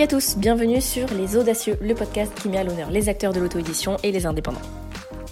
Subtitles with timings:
[0.00, 3.34] Salut à tous, bienvenue sur Les Audacieux, le podcast qui met à l'honneur les acteurs
[3.34, 4.62] de l'auto-édition et les indépendants.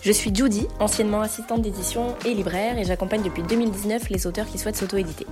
[0.02, 4.58] Je suis Judy, anciennement assistante d'édition et libraire, et j'accompagne depuis 2019 les auteurs qui
[4.58, 5.24] souhaitent s'auto-éditer.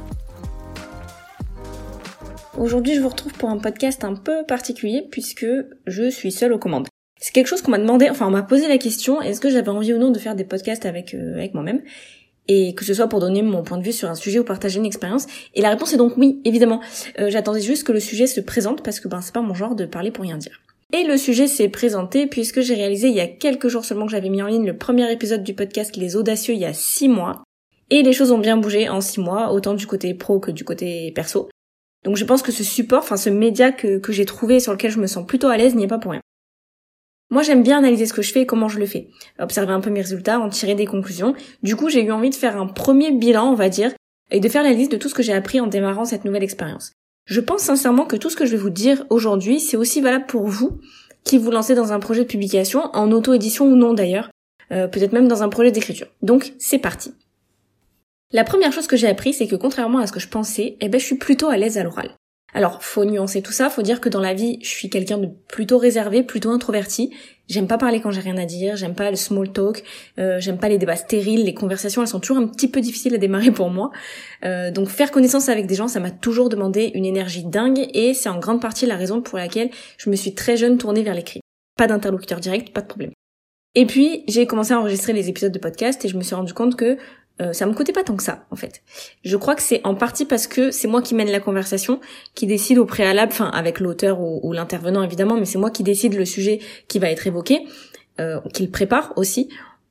[2.56, 5.44] Aujourd'hui, je vous retrouve pour un podcast un peu particulier puisque
[5.86, 6.88] je suis seule aux commandes.
[7.20, 9.68] C'est quelque chose qu'on m'a demandé, enfin on m'a posé la question, est-ce que j'avais
[9.68, 11.82] envie ou non de faire des podcasts avec, euh, avec moi-même?
[12.48, 14.78] Et que ce soit pour donner mon point de vue sur un sujet ou partager
[14.78, 15.26] une expérience.
[15.54, 16.80] Et la réponse est donc oui, évidemment.
[17.18, 19.74] Euh, j'attendais juste que le sujet se présente parce que ben c'est pas mon genre
[19.74, 20.60] de parler pour rien dire.
[20.92, 24.12] Et le sujet s'est présenté puisque j'ai réalisé il y a quelques jours seulement que
[24.12, 27.08] j'avais mis en ligne le premier épisode du podcast Les Audacieux il y a six
[27.08, 27.42] mois.
[27.90, 30.64] Et les choses ont bien bougé en six mois, autant du côté pro que du
[30.64, 31.48] côté perso.
[32.04, 34.90] Donc je pense que ce support, enfin ce média que, que j'ai trouvé sur lequel
[34.90, 36.20] je me sens plutôt à l'aise n'y est pas pour rien.
[37.30, 39.08] Moi, j'aime bien analyser ce que je fais et comment je le fais.
[39.38, 41.34] Observer un peu mes résultats, en tirer des conclusions.
[41.62, 43.92] Du coup, j'ai eu envie de faire un premier bilan, on va dire,
[44.30, 46.44] et de faire la liste de tout ce que j'ai appris en démarrant cette nouvelle
[46.44, 46.92] expérience.
[47.26, 50.26] Je pense sincèrement que tout ce que je vais vous dire aujourd'hui, c'est aussi valable
[50.26, 50.78] pour vous
[51.24, 54.30] qui vous lancez dans un projet de publication, en auto-édition ou non d'ailleurs,
[54.70, 56.06] euh, peut-être même dans un projet d'écriture.
[56.22, 57.12] Donc, c'est parti.
[58.32, 60.88] La première chose que j'ai appris, c'est que contrairement à ce que je pensais, eh
[60.88, 62.10] ben, je suis plutôt à l'aise à l'oral.
[62.56, 65.28] Alors, faut nuancer tout ça, faut dire que dans la vie, je suis quelqu'un de
[65.46, 67.10] plutôt réservé, plutôt introverti.
[67.50, 69.84] J'aime pas parler quand j'ai rien à dire, j'aime pas le small talk,
[70.18, 73.14] euh, j'aime pas les débats stériles, les conversations, elles sont toujours un petit peu difficiles
[73.14, 73.90] à démarrer pour moi.
[74.46, 78.14] Euh, donc faire connaissance avec des gens, ça m'a toujours demandé une énergie dingue et
[78.14, 79.68] c'est en grande partie la raison pour laquelle
[79.98, 81.42] je me suis très jeune tournée vers l'écrit.
[81.76, 83.10] Pas d'interlocuteur direct, pas de problème.
[83.74, 86.54] Et puis, j'ai commencé à enregistrer les épisodes de podcast et je me suis rendu
[86.54, 86.96] compte que
[87.40, 88.82] euh, ça me coûtait pas tant que ça en fait.
[89.24, 92.00] Je crois que c'est en partie parce que c'est moi qui mène la conversation,
[92.34, 96.14] qui décide au préalable, enfin avec l'auteur ou, l'intervenant évidemment, mais c'est moi qui décide
[96.14, 97.66] le sujet qui va être évoqué,
[98.20, 99.48] euh, qui le prépare aussi.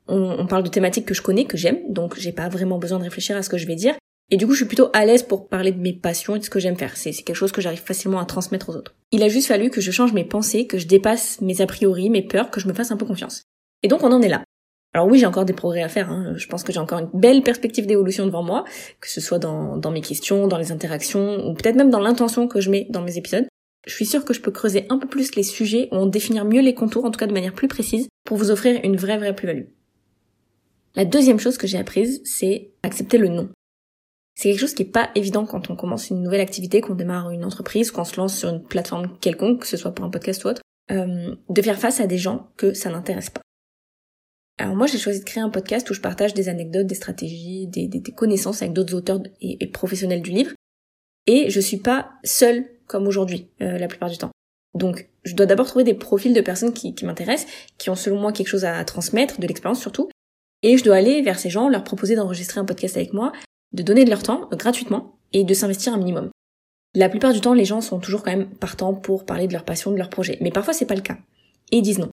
[0.07, 2.99] On, on, parle de thématiques que je connais, que j'aime, donc j'ai pas vraiment besoin
[2.99, 3.95] de réfléchir à ce que je vais dire.
[4.31, 6.43] Et du coup, je suis plutôt à l'aise pour parler de mes passions et de
[6.43, 6.97] ce que j'aime faire.
[6.97, 8.95] C'est quelque chose que j'arrive facilement à transmettre aux autres.
[9.11, 12.09] Il a juste fallu que je change mes pensées, que je dépasse mes a priori,
[12.09, 13.43] mes peurs, que je me fasse un peu confiance.
[13.83, 14.43] Et donc on en est là.
[14.95, 16.09] Alors oui, j'ai encore des progrès à faire.
[16.09, 16.35] Hein.
[16.37, 18.63] Je pense que j'ai encore une belle perspective d'évolution devant moi,
[19.01, 22.61] que ce soit dans, mes questions, dans les interactions, ou peut-être même dans l'intention que
[22.61, 23.45] je mets dans mes épisodes.
[23.85, 26.45] Je suis sûre que je peux creuser un peu plus les sujets ou en définir
[26.45, 29.17] mieux les contours, en tout cas de manière plus précise, pour vous offrir une vraie
[29.17, 29.65] vraie plus-value.
[30.95, 33.49] La deuxième chose que j'ai apprise, c'est accepter le non.
[34.35, 37.31] C'est quelque chose qui est pas évident quand on commence une nouvelle activité, qu'on démarre
[37.31, 40.45] une entreprise, qu'on se lance sur une plateforme quelconque, que ce soit pour un podcast
[40.45, 43.41] ou autre, euh, de faire face à des gens que ça n'intéresse pas.
[44.57, 47.67] Alors moi j'ai choisi de créer un podcast où je partage des anecdotes, des stratégies,
[47.67, 50.53] des, connaissances avec d'autres auteurs et, professionnels du livre.
[51.27, 54.31] Et je suis pas seule comme aujourd'hui euh, la plupart du temps.
[54.73, 58.31] Donc je dois d'abord trouver des profils de personnes qui, m'intéressent, qui ont selon moi
[58.31, 60.09] quelque chose à transmettre, de l'expérience surtout.
[60.61, 63.33] Et je dois aller vers ces gens, leur proposer d'enregistrer un podcast avec moi,
[63.73, 66.29] de donner de leur temps euh, gratuitement et de s'investir un minimum.
[66.93, 69.65] La plupart du temps, les gens sont toujours quand même partants pour parler de leur
[69.65, 70.37] passion, de leur projet.
[70.39, 71.17] Mais parfois, c'est pas le cas.
[71.71, 72.09] Et ils disent non.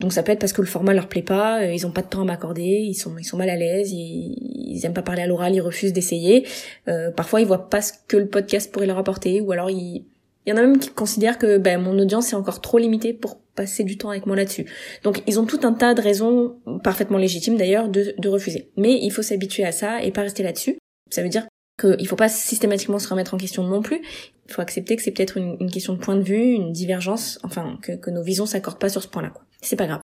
[0.00, 2.00] Donc ça peut être parce que le format leur plaît pas, euh, ils ont pas
[2.00, 5.02] de temps à m'accorder, ils sont ils sont mal à l'aise, ils, ils aiment pas
[5.02, 6.46] parler à l'oral, ils refusent d'essayer.
[6.88, 10.06] Euh, parfois ils voient pas ce que le podcast pourrait leur apporter, ou alors ils
[10.46, 13.12] il y en a même qui considèrent que ben, mon audience est encore trop limitée
[13.12, 14.64] pour passer du temps avec moi là-dessus.
[15.04, 18.70] Donc ils ont tout un tas de raisons, parfaitement légitimes d'ailleurs, de, de refuser.
[18.78, 20.78] Mais il faut s'habituer à ça et pas rester là-dessus.
[21.10, 21.46] Ça veut dire
[21.78, 24.00] qu'il faut pas systématiquement se remettre en question non plus.
[24.48, 27.38] Il faut accepter que c'est peut-être une, une, question de point de vue, une divergence,
[27.42, 29.30] enfin que, que nos visions s'accordent pas sur ce point-là.
[29.30, 30.00] Quoi c'est pas grave.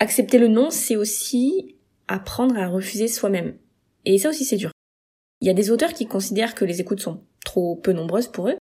[0.00, 1.76] Accepter le non, c'est aussi
[2.08, 3.56] apprendre à refuser soi-même.
[4.04, 4.70] Et ça aussi, c'est dur.
[5.40, 8.48] Il y a des auteurs qui considèrent que les écoutes sont trop peu nombreuses pour
[8.48, 8.56] eux,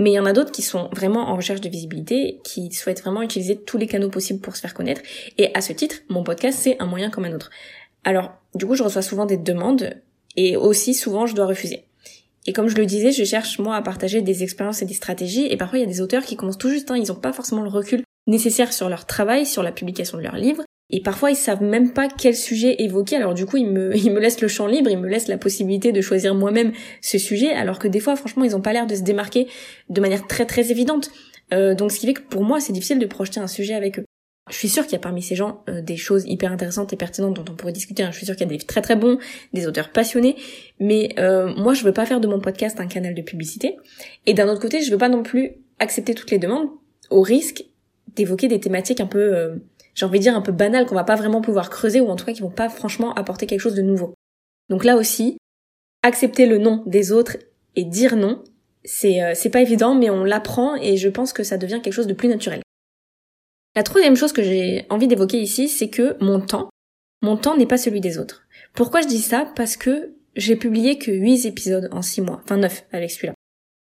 [0.00, 3.02] mais il y en a d'autres qui sont vraiment en recherche de visibilité, qui souhaitent
[3.02, 5.00] vraiment utiliser tous les canaux possibles pour se faire connaître.
[5.38, 7.50] Et à ce titre, mon podcast, c'est un moyen comme un autre.
[8.04, 9.94] Alors, du coup, je reçois souvent des demandes,
[10.36, 11.84] et aussi souvent, je dois refuser.
[12.46, 15.46] Et comme je le disais, je cherche moi à partager des expériences et des stratégies,
[15.46, 17.32] et parfois il y a des auteurs qui commencent tout juste, hein, ils n'ont pas
[17.32, 20.64] forcément le recul nécessaires sur leur travail, sur la publication de leurs livres.
[20.90, 23.16] Et parfois, ils savent même pas quel sujet évoquer.
[23.16, 25.38] Alors du coup, ils me, ils me laissent le champ libre, ils me laissent la
[25.38, 28.86] possibilité de choisir moi-même ce sujet, alors que des fois, franchement, ils ont pas l'air
[28.86, 29.48] de se démarquer
[29.88, 31.10] de manière très très évidente.
[31.52, 33.98] Euh, donc ce qui fait que pour moi, c'est difficile de projeter un sujet avec
[33.98, 34.04] eux.
[34.48, 36.96] Je suis sûre qu'il y a parmi ces gens euh, des choses hyper intéressantes et
[36.96, 38.04] pertinentes dont on pourrait discuter.
[38.04, 38.10] Hein.
[38.12, 39.18] Je suis sûre qu'il y a des très très bons,
[39.52, 40.36] des auteurs passionnés.
[40.78, 43.76] Mais euh, moi, je veux pas faire de mon podcast un canal de publicité.
[44.24, 45.50] Et d'un autre côté, je veux pas non plus
[45.80, 46.68] accepter toutes les demandes
[47.10, 47.64] au risque
[48.14, 49.56] d'évoquer des thématiques un peu, euh,
[49.94, 52.16] j'ai envie de dire un peu banales qu'on va pas vraiment pouvoir creuser ou en
[52.16, 54.14] tout cas qui vont pas franchement apporter quelque chose de nouveau.
[54.68, 55.38] Donc là aussi,
[56.02, 57.36] accepter le non des autres
[57.74, 58.42] et dire non,
[58.84, 62.06] c'est euh, pas évident mais on l'apprend et je pense que ça devient quelque chose
[62.06, 62.62] de plus naturel.
[63.74, 66.70] La troisième chose que j'ai envie d'évoquer ici, c'est que mon temps,
[67.22, 68.46] mon temps n'est pas celui des autres.
[68.72, 69.52] Pourquoi je dis ça?
[69.54, 73.34] Parce que j'ai publié que 8 épisodes en 6 mois, enfin 9 avec celui-là.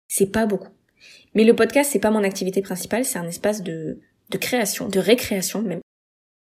[0.07, 0.69] C'est pas beaucoup.
[1.37, 3.99] Mais le podcast, c'est pas mon activité principale, c'est un espace de,
[4.31, 5.81] de création, de récréation même.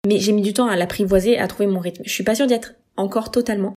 [0.05, 2.03] Mais j'ai mis du temps à l'apprivoiser, à trouver mon rythme.
[2.05, 3.73] Je suis pas sûre d'y être encore totalement.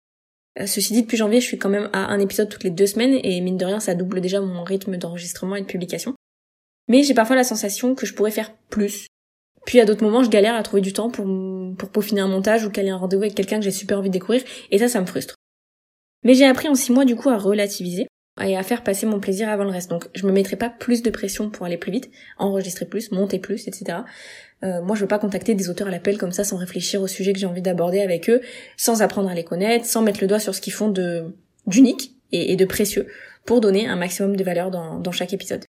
[0.58, 2.88] Euh, ceci dit, depuis janvier, je suis quand même à un épisode toutes les deux
[2.88, 6.16] semaines et mine de rien, ça double déjà mon rythme d'enregistrement et de publication.
[6.88, 9.06] Mais j'ai parfois la sensation que je pourrais faire plus.
[9.64, 11.24] Puis à d'autres moments, je galère à trouver du temps pour,
[11.78, 14.14] pour peaufiner un montage ou caler un rendez-vous avec quelqu'un que j'ai super envie de
[14.14, 14.42] découvrir
[14.72, 15.36] et ça, ça me frustre.
[16.24, 18.08] Mais j'ai appris en six mois du coup à relativiser
[18.42, 19.90] et à faire passer mon plaisir avant le reste.
[19.90, 23.38] Donc je me mettrai pas plus de pression pour aller plus vite, enregistrer plus, monter
[23.38, 24.00] plus, etc.
[24.62, 27.06] Euh, moi je veux pas contacter des auteurs à l'appel comme ça sans réfléchir au
[27.06, 28.40] sujet que j'ai envie d'aborder avec eux,
[28.76, 31.34] sans apprendre à les connaître, sans mettre le doigt sur ce qu'ils font de
[31.66, 33.08] d'unique et, de précieux
[33.44, 35.64] pour donner un maximum de valeur dans, dans chaque épisode.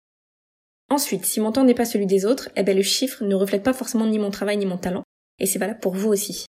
[0.89, 3.63] Ensuite, si mon temps n'est pas celui des autres, eh ben le chiffre ne reflète
[3.63, 5.03] pas forcément ni mon travail ni mon talent,
[5.39, 6.45] et c'est valable pour vous aussi.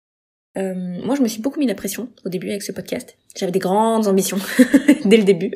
[0.56, 3.16] Euh, moi, je me suis beaucoup mis la pression au début avec ce podcast.
[3.36, 4.38] J'avais des grandes ambitions
[5.04, 5.52] dès le début.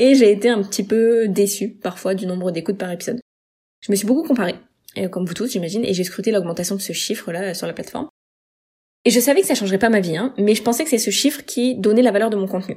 [0.00, 3.20] Et j'ai été un petit peu déçue parfois du nombre d'écoutes par épisode.
[3.80, 4.54] Je me suis beaucoup comparée,
[5.10, 8.08] comme vous tous j'imagine, et j'ai scruté l'augmentation de ce chiffre-là sur la plateforme.
[9.04, 10.98] Et je savais que ça changerait pas ma vie, hein, mais je pensais que c'est
[10.98, 12.76] ce chiffre qui donnait la valeur de mon contenu.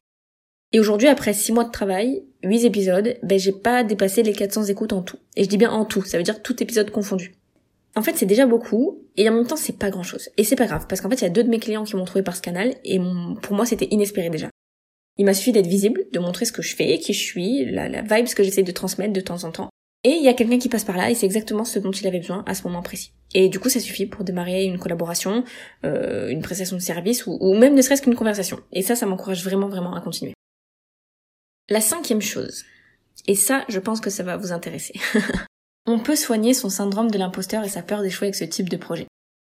[0.72, 4.66] Et aujourd'hui, après 6 mois de travail, 8 épisodes, ben j'ai pas dépassé les 400
[4.66, 5.18] écoutes en tout.
[5.36, 7.36] Et je dis bien en tout, ça veut dire tout épisode confondu.
[7.96, 10.30] En fait, c'est déjà beaucoup, et en même temps, c'est pas grand chose.
[10.38, 11.96] Et c'est pas grave, parce qu'en fait, il y a deux de mes clients qui
[11.96, 13.00] m'ont trouvé par ce canal, et
[13.42, 14.50] pour moi, c'était inespéré déjà.
[15.18, 17.90] Il m'a suffi d'être visible, de montrer ce que je fais, qui je suis, la,
[17.90, 19.70] la vibe, ce que j'essaie de transmettre de temps en temps.
[20.04, 22.08] Et il y a quelqu'un qui passe par là et c'est exactement ce dont il
[22.08, 23.12] avait besoin à ce moment précis.
[23.36, 25.44] Et du coup, ça suffit pour démarrer une collaboration,
[25.86, 28.60] euh, une prestation de service ou, ou même ne serait-ce qu'une conversation.
[28.72, 30.34] Et ça, ça m'encourage vraiment, vraiment à continuer.
[31.70, 32.66] La cinquième chose,
[33.28, 34.94] et ça, je pense que ça va vous intéresser.
[35.86, 38.78] On peut soigner son syndrome de l'imposteur et sa peur d'échouer avec ce type de
[38.78, 39.08] projet.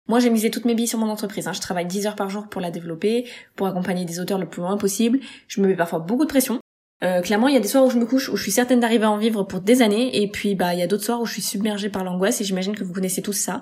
[0.08, 1.48] Moi, j'ai misé toutes mes billes sur mon entreprise.
[1.48, 1.52] Hein.
[1.52, 4.62] Je travaille 10 heures par jour pour la développer, pour accompagner des auteurs le plus
[4.62, 5.20] loin possible.
[5.48, 6.60] Je me mets parfois beaucoup de pression.
[7.04, 8.80] Euh, clairement, il y a des soirs où je me couche, où je suis certaine
[8.80, 11.20] d'arriver à en vivre pour des années, et puis bah il y a d'autres soirs
[11.20, 13.60] où je suis submergée par l'angoisse, et j'imagine que vous connaissez tous ça.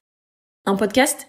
[0.66, 1.26] Un podcast,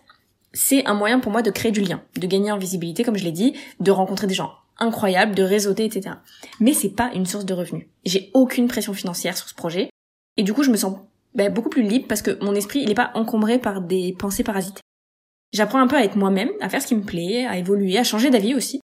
[0.53, 3.23] c'est un moyen pour moi de créer du lien, de gagner en visibilité, comme je
[3.23, 6.17] l'ai dit, de rencontrer des gens incroyables, de réseauter, etc.
[6.59, 7.87] Mais c'est pas une source de revenus.
[8.05, 9.89] J'ai aucune pression financière sur ce projet,
[10.37, 10.97] et du coup je me sens
[11.33, 14.43] bah, beaucoup plus libre parce que mon esprit il est pas encombré par des pensées
[14.43, 14.81] parasites.
[15.53, 18.03] J'apprends un peu à être moi-même, à faire ce qui me plaît, à évoluer, à
[18.03, 18.81] changer d'avis aussi,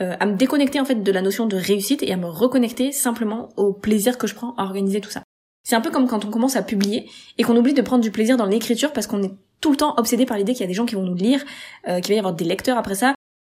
[0.00, 2.92] euh, à me déconnecter en fait de la notion de réussite et à me reconnecter
[2.92, 5.22] simplement au plaisir que je prends à organiser tout ça.
[5.64, 8.10] C'est un peu comme quand on commence à publier et qu'on oublie de prendre du
[8.10, 10.68] plaisir dans l'écriture parce qu'on est tout le temps obsédé par l'idée qu'il y a
[10.68, 11.44] des gens qui vont nous lire,
[11.88, 13.14] euh, qu'il va y avoir des lecteurs après ça,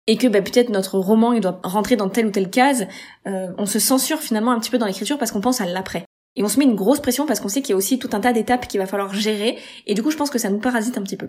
[0.06, 2.86] et que bah, peut-être notre roman il doit rentrer dans telle ou telle case.
[3.26, 6.04] Euh, on se censure finalement un petit peu dans l'écriture parce qu'on pense à l'après.
[6.36, 8.10] Et on se met une grosse pression parce qu'on sait qu'il y a aussi tout
[8.12, 10.58] un tas d'étapes qu'il va falloir gérer, et du coup je pense que ça nous
[10.58, 11.28] parasite un petit peu.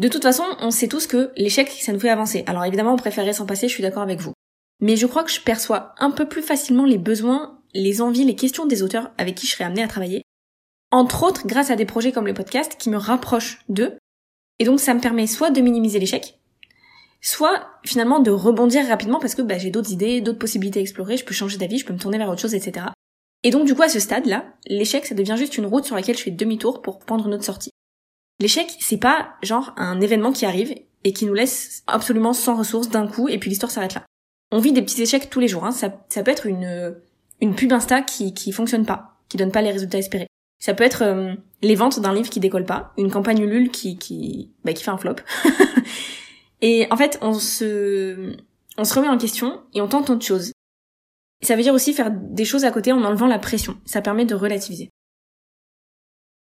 [0.00, 2.42] De toute façon, on sait tous que l'échec, ça nous fait avancer.
[2.46, 4.32] Alors évidemment, on préférerait s'en passer, je suis d'accord avec vous.
[4.80, 8.34] Mais je crois que je perçois un peu plus facilement les besoins, les envies, les
[8.34, 10.22] questions des auteurs avec qui je serais amenée à travailler.
[10.90, 13.98] Entre autres, grâce à des projets comme le podcast qui me rapprochent d'eux.
[14.58, 16.38] Et donc, ça me permet soit de minimiser l'échec,
[17.20, 21.18] soit finalement de rebondir rapidement parce que bah, j'ai d'autres idées, d'autres possibilités à explorer,
[21.18, 22.86] je peux changer d'avis, je peux me tourner vers autre chose, etc.
[23.42, 26.16] Et donc du coup à ce stade-là, l'échec ça devient juste une route sur laquelle
[26.16, 27.70] je fais demi-tour pour prendre une autre sortie.
[28.40, 32.88] L'échec, c'est pas genre un événement qui arrive et qui nous laisse absolument sans ressources
[32.88, 34.04] d'un coup et puis l'histoire s'arrête là.
[34.50, 35.64] On vit des petits échecs tous les jours.
[35.64, 35.70] Hein.
[35.70, 36.96] Ça, ça peut être une,
[37.40, 40.26] une pub Insta qui, qui fonctionne pas, qui donne pas les résultats espérés.
[40.58, 43.96] Ça peut être euh, les ventes d'un livre qui décolle pas, une campagne Ulule qui
[43.96, 45.16] qui bah, qui fait un flop.
[46.60, 48.36] et en fait, on se
[48.76, 50.52] on se remet en question et on tente autre chose.
[51.42, 53.78] Ça veut dire aussi faire des choses à côté en enlevant la pression.
[53.86, 54.90] Ça permet de relativiser.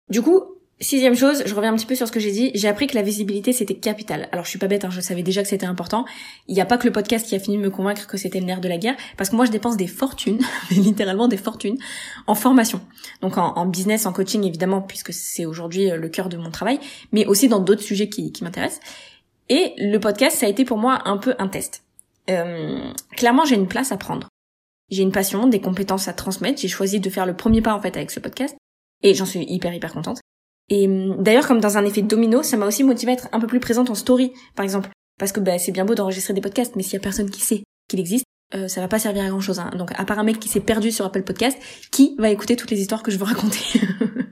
[0.09, 2.67] Du coup, Sixième chose, je reviens un petit peu sur ce que j'ai dit, j'ai
[2.67, 4.29] appris que la visibilité c'était capital.
[4.31, 6.05] Alors je suis pas bête, hein, je savais déjà que c'était important.
[6.47, 8.39] Il n'y a pas que le podcast qui a fini de me convaincre que c'était
[8.39, 11.79] le nerf de la guerre, parce que moi je dépense des fortunes, littéralement des fortunes,
[12.27, 12.79] en formation.
[13.21, 16.79] Donc en, business, en coaching évidemment, puisque c'est aujourd'hui euh, le cœur de mon travail,
[17.11, 18.81] mais aussi dans d'autres sujets qui, m'intéressent.
[19.49, 21.85] Et le podcast, ça a été pour moi un peu un test.
[22.29, 24.27] Euh, clairement, j'ai une place à prendre.
[24.91, 26.61] J'ai une passion, des compétences à transmettre.
[26.61, 28.55] J'ai choisi de faire le premier pas en fait avec ce podcast.
[29.01, 30.19] Et j'en suis hyper hyper contente.
[30.69, 33.39] Et hum, d'ailleurs, comme dans un effet domino, ça m'a aussi motivé à être un
[33.39, 34.89] peu plus présente en story, par exemple.
[35.19, 37.41] Parce que bah, c'est bien beau d'enregistrer des podcasts, mais s'il y a personne qui
[37.41, 39.59] sait qu'il existe, euh, ça va pas servir à grand chose.
[39.59, 39.71] Hein.
[39.77, 41.57] Donc à part un mec qui s'est perdu sur Apple Podcast,
[41.91, 43.81] qui va écouter toutes les histoires que je veux raconter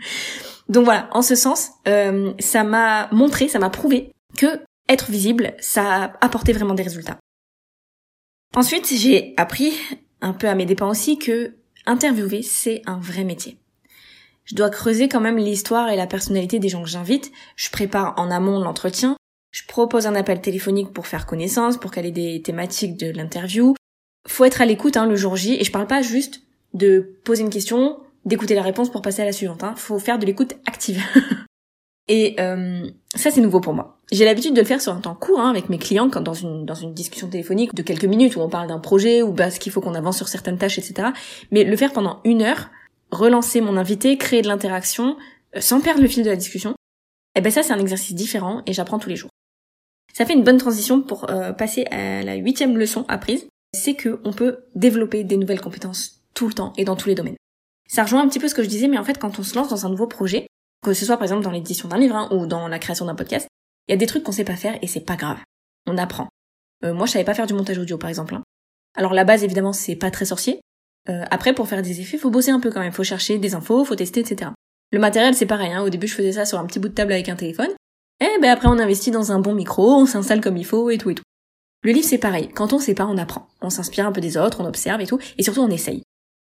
[0.69, 5.53] Donc voilà, en ce sens, euh, ça m'a montré, ça m'a prouvé que être visible,
[5.59, 7.17] ça apportait vraiment des résultats.
[8.55, 9.73] Ensuite, j'ai appris,
[10.21, 13.57] un peu à mes dépens aussi, que interviewer, c'est un vrai métier.
[14.45, 17.31] Je dois creuser quand même l'histoire et la personnalité des gens que j'invite.
[17.55, 19.17] Je prépare en amont l'entretien.
[19.51, 23.73] Je propose un appel téléphonique pour faire connaissance, pour caler des thématiques de l'interview.
[24.27, 26.41] Faut être à l'écoute hein, le jour J et je parle pas juste
[26.73, 29.63] de poser une question, d'écouter la réponse pour passer à la suivante.
[29.63, 29.73] Hein.
[29.77, 31.01] Faut faire de l'écoute active.
[32.07, 33.97] Et euh, ça, c'est nouveau pour moi.
[34.11, 36.35] J'ai l'habitude de le faire sur un temps court hein, avec mes clients, quand dans
[36.35, 39.57] une dans une discussion téléphonique de quelques minutes où on parle d'un projet ou parce
[39.57, 41.09] qu'il faut qu'on avance sur certaines tâches, etc.
[41.49, 42.69] Mais le faire pendant une heure,
[43.11, 45.17] relancer mon invité, créer de l'interaction,
[45.55, 46.75] euh, sans perdre le fil de la discussion,
[47.35, 49.29] eh ben ça, c'est un exercice différent et j'apprends tous les jours.
[50.13, 54.21] Ça fait une bonne transition pour euh, passer à la huitième leçon apprise, c'est que
[54.23, 57.35] on peut développer des nouvelles compétences tout le temps et dans tous les domaines.
[57.87, 59.55] Ça rejoint un petit peu ce que je disais, mais en fait, quand on se
[59.55, 60.47] lance dans un nouveau projet,
[60.81, 63.15] que ce soit par exemple dans l'édition d'un livre hein, ou dans la création d'un
[63.15, 63.47] podcast,
[63.87, 65.39] il y a des trucs qu'on sait pas faire et c'est pas grave.
[65.85, 66.29] On apprend.
[66.83, 68.35] Euh, moi, je savais pas faire du montage audio, par exemple.
[68.35, 68.43] Hein.
[68.95, 70.61] Alors la base, évidemment, c'est pas très sorcier.
[71.09, 72.91] Euh, après, pour faire des effets, faut bosser un peu quand même.
[72.91, 74.51] Faut chercher des infos, faut tester, etc.
[74.91, 75.71] Le matériel, c'est pareil.
[75.71, 75.83] Hein.
[75.83, 77.69] Au début, je faisais ça sur un petit bout de table avec un téléphone.
[78.21, 80.97] Et ben après, on investit dans un bon micro, on s'installe comme il faut et
[80.97, 81.23] tout et tout.
[81.83, 82.49] Le livre, c'est pareil.
[82.49, 83.47] Quand on sait pas, on apprend.
[83.61, 85.19] On s'inspire un peu des autres, on observe et tout.
[85.37, 86.01] Et surtout, on essaye.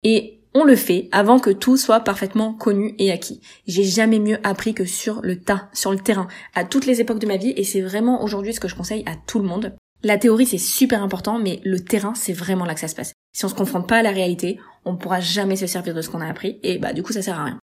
[0.04, 3.42] Et on le fait avant que tout soit parfaitement connu et acquis.
[3.66, 7.20] J'ai jamais mieux appris que sur le tas, sur le terrain, à toutes les époques
[7.20, 9.76] de ma vie, et c'est vraiment aujourd'hui ce que je conseille à tout le monde.
[10.04, 13.14] La théorie c'est super important, mais le terrain c'est vraiment là que ça se passe.
[13.34, 16.02] Si on se confronte pas à la réalité, on ne pourra jamais se servir de
[16.02, 17.60] ce qu'on a appris, et bah du coup ça sert à rien.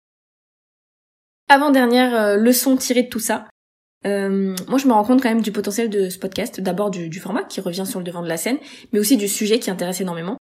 [1.48, 3.46] Avant-dernière euh, leçon tirée de tout ça,
[4.06, 7.18] euh, moi je me rends compte quand même du potentiel de ce podcast, d'abord du,
[7.18, 8.58] format qui revient sur le devant de la scène,
[8.92, 10.36] mais aussi du sujet qui intéresse énormément.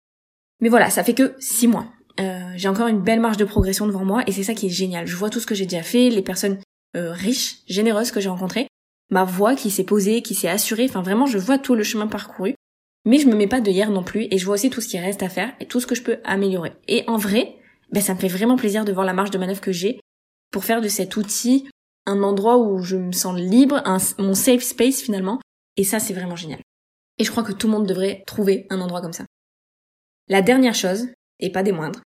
[0.60, 1.86] Mais voilà, ça fait que six mois.
[2.20, 4.70] Euh, j'ai encore une belle marge de progression devant moi et c'est ça qui est
[4.70, 5.06] génial.
[5.06, 6.58] Je vois tout ce que j'ai déjà fait, les personnes
[6.96, 8.68] euh, riches, généreuses que j'ai rencontrées,
[9.12, 12.08] ma voix qui s'est posée, qui s'est assurée, enfin vraiment je vois tout le chemin
[12.08, 12.54] parcouru.
[13.04, 14.88] Mais je me mets pas de hier non plus et je vois aussi tout ce
[14.88, 16.72] qui reste à faire et tout ce que je peux améliorer.
[16.88, 17.56] Et en vrai,
[17.90, 20.00] ben ça me fait vraiment plaisir de voir la marge de manœuvre que j'ai
[20.50, 21.68] pour faire de cet outil
[22.06, 23.82] un endroit où je me sens libre,
[24.18, 25.40] mon safe space finalement.
[25.76, 26.60] Et ça c'est vraiment génial.
[27.18, 29.24] Et je crois que tout le monde devrait trouver un endroit comme ça.
[30.28, 32.00] La dernière chose, et pas des moindres,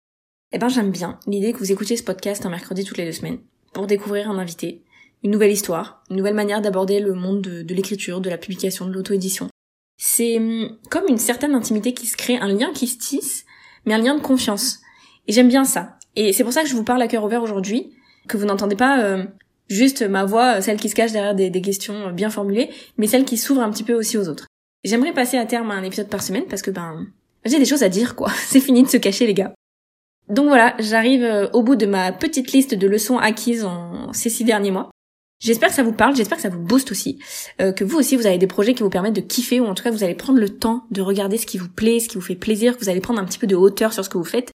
[0.52, 3.12] eh ben j'aime bien l'idée que vous écoutiez ce podcast un mercredi toutes les deux
[3.12, 3.40] semaines
[3.72, 4.82] pour découvrir un invité,
[5.24, 8.92] une nouvelle histoire, une nouvelle manière d'aborder le monde de, l'écriture, de la publication, de
[8.92, 9.48] l'auto-édition.
[9.96, 13.46] C'est hum, comme une certaine intimité qui se crée, un lien qui se tisse,
[13.86, 14.80] mais un lien de confiance.
[15.26, 15.98] Et j'aime bien ça.
[16.14, 17.90] Et c'est pour ça que je vous parle à cœur ouvert aujourd'hui,
[18.28, 19.24] que vous n'entendez pas euh,
[19.68, 23.38] juste ma voix, celle qui se cache derrière des, questions bien formulées, mais celle qui
[23.38, 24.46] s'ouvre un petit peu aussi aux autres.
[24.84, 27.06] J'aimerais passer à terme un épisode par semaine parce que ben
[27.46, 28.30] j'ai des choses à dire quoi.
[28.46, 29.54] C'est fini de se cacher les gars.
[30.28, 34.28] Donc voilà, j'arrive euh, au bout de ma petite liste de leçons acquises en ces
[34.28, 34.90] six derniers mois.
[35.44, 37.18] J'espère que ça vous parle, j'espère que ça vous booste aussi,
[37.60, 39.74] euh, que vous aussi vous avez des projets qui vous permettent de kiffer ou en
[39.74, 42.14] tout cas vous allez prendre le temps de regarder ce qui vous plaît, ce qui
[42.14, 44.16] vous fait plaisir, que vous allez prendre un petit peu de hauteur sur ce que
[44.16, 44.52] vous faites.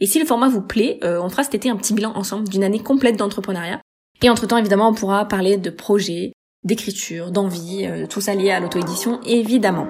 [0.00, 2.46] Et si le format vous plaît, euh, on fera cet été un petit bilan ensemble
[2.46, 3.80] d'une année complète d'entrepreneuriat.
[4.20, 6.32] Et entre-temps, évidemment, on pourra parler de projets,
[6.62, 9.86] d'écriture, d'envie, tout ça lié à l'auto-édition, évidemment.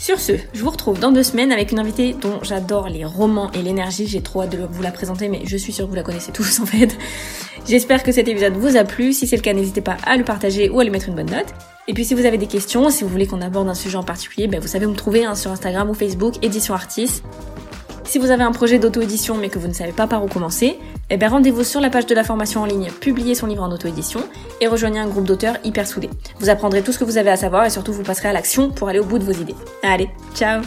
[0.00, 3.50] Sur ce, je vous retrouve dans deux semaines avec une invitée dont j'adore les romans
[3.52, 4.06] et l'énergie.
[4.06, 6.32] J'ai trop hâte de vous la présenter, mais je suis sûre que vous la connaissez
[6.32, 6.96] tous en fait.
[7.68, 9.12] J'espère que cet épisode vous a plu.
[9.12, 11.30] Si c'est le cas, n'hésitez pas à le partager ou à lui mettre une bonne
[11.30, 11.48] note.
[11.86, 14.02] Et puis si vous avez des questions, si vous voulez qu'on aborde un sujet en
[14.02, 17.20] particulier, ben, vous savez où me trouver hein, sur Instagram ou Facebook, Édition Artis.
[18.10, 20.80] Si vous avez un projet d'auto-édition mais que vous ne savez pas par où commencer,
[21.10, 23.70] eh ben rendez-vous sur la page de la formation en ligne Publiez son livre en
[23.70, 24.18] auto-édition
[24.60, 26.10] et rejoignez un groupe d'auteurs hyper soudés.
[26.40, 28.70] Vous apprendrez tout ce que vous avez à savoir et surtout vous passerez à l'action
[28.70, 29.54] pour aller au bout de vos idées.
[29.84, 30.60] Allez, ciao